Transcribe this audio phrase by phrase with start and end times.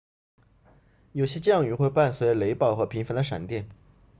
[1.11, 3.69] 有些降雨会伴随雷暴和频繁的闪电